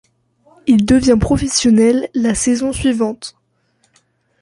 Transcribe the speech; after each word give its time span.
Il 0.65 0.87
devint 0.87 1.19
professionnel 1.19 2.09
la 2.15 2.33
saison 2.33 2.73
suivante. 2.73 3.37